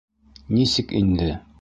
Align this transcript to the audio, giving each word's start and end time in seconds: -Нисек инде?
-Нисек 0.57 0.97
инде? 1.03 1.31